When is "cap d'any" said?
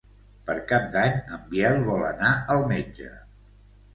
0.71-1.19